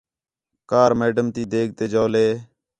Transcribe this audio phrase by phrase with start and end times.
[0.69, 2.27] کار میڈم تی دیگ تے جَولے